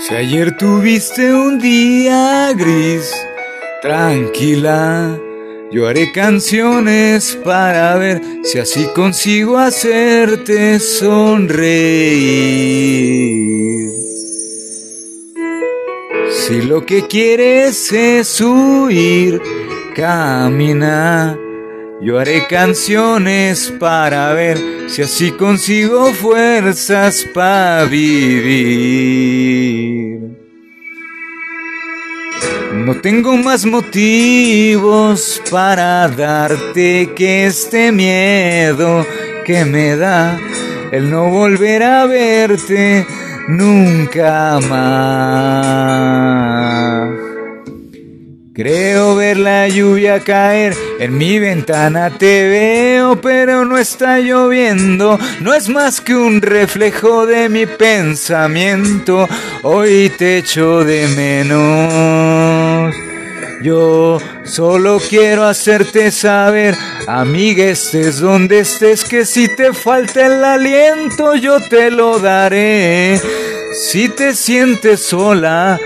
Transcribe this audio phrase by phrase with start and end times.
[0.00, 3.12] Si ayer tuviste un día gris,
[3.82, 5.18] tranquila,
[5.72, 11.58] yo haré canciones para ver si así consigo hacerte sonreír.
[16.30, 19.42] Si lo que quieres es huir,
[19.96, 21.36] camina.
[22.00, 29.38] Yo haré canciones para ver si así consigo fuerzas para vivir.
[32.72, 39.04] No tengo más motivos para darte que este miedo
[39.44, 40.38] que me da
[40.92, 43.04] el no volver a verte
[43.48, 45.98] nunca más.
[48.58, 55.54] Creo ver la lluvia caer, en mi ventana te veo, pero no está lloviendo, no
[55.54, 59.28] es más que un reflejo de mi pensamiento,
[59.62, 62.96] hoy te echo de menos.
[63.62, 66.74] Yo solo quiero hacerte saber,
[67.06, 73.20] amiga, estés donde estés, que si te falta el aliento yo te lo daré.
[73.72, 75.78] Si te sientes sola,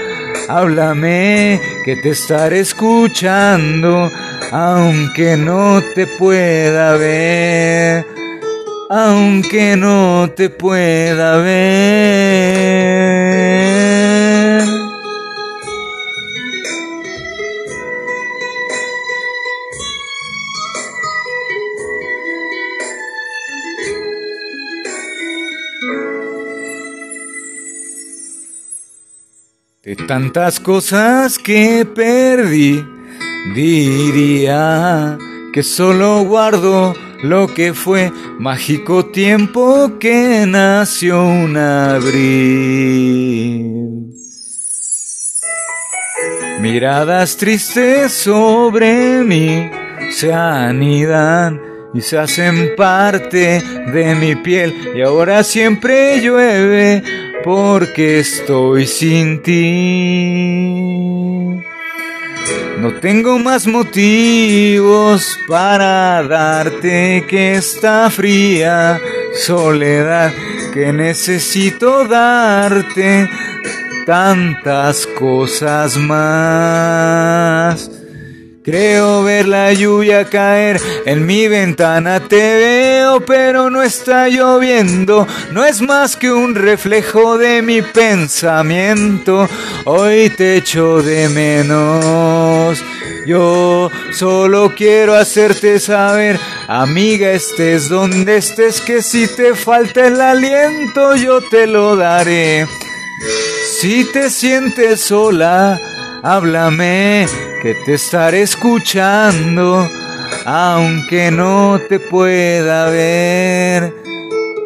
[0.56, 4.11] háblame, que te estaré escuchando,
[4.50, 8.05] aunque no te pueda ver,
[8.91, 12.22] aunque no te pueda ver.
[29.84, 32.86] De tantas cosas que perdí,
[33.52, 35.19] diría
[35.53, 36.94] que solo guardo
[37.25, 42.12] lo que fue mágico tiempo que nació un abril.
[46.60, 49.69] Miradas tristes sobre mí
[50.12, 51.60] se anidan
[51.93, 53.60] y se hacen parte
[53.93, 60.82] de mi piel y ahora siempre llueve porque estoy sin ti.
[62.78, 69.00] No tengo más motivos para darte que esta fría
[69.34, 70.32] soledad
[70.72, 73.28] que necesito darte
[74.04, 77.88] tantas cosas más.
[78.65, 85.65] Creo ver la lluvia caer, en mi ventana te veo, pero no está lloviendo, no
[85.65, 89.49] es más que un reflejo de mi pensamiento,
[89.84, 92.81] hoy te echo de menos.
[93.27, 101.17] Yo solo quiero hacerte saber, amiga, estés donde estés, que si te falta el aliento
[101.17, 102.69] yo te lo daré.
[103.81, 105.81] Si te sientes sola,
[106.23, 107.27] háblame,
[107.62, 109.89] que te estaré escuchando,
[110.45, 113.95] aunque no te pueda ver,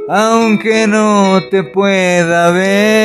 [0.09, 2.97] aunque no te pueda ver.